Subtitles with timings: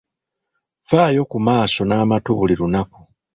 [0.89, 2.97] Faayo ku maaso n’amatu buli lunaku.